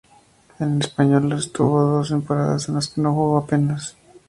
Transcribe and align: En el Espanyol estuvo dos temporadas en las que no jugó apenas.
En 0.57 0.71
el 0.71 0.79
Espanyol 0.79 1.31
estuvo 1.33 1.79
dos 1.83 2.09
temporadas 2.09 2.67
en 2.67 2.73
las 2.73 2.87
que 2.87 3.01
no 3.01 3.13
jugó 3.13 3.37
apenas. 3.37 3.95